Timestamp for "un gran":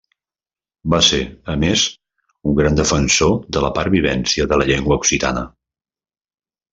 2.51-2.79